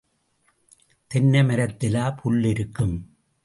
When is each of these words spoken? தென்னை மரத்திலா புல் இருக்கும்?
தென்னை 1.11 1.41
மரத்திலா 1.41 2.17
புல் 2.21 2.43
இருக்கும்? 2.43 2.95